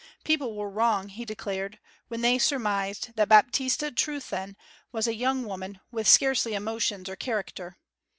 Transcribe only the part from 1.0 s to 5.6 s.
he declared, when they surmised that Baptista Trewthen was a young